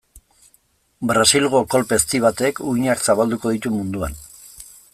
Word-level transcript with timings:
Brasilgo 1.11 1.61
kolpe 1.73 1.99
ezti 2.01 2.21
batek 2.23 2.63
uhinak 2.71 3.05
zabalduko 3.11 3.53
ditu 3.57 3.75
munduan. 3.75 4.17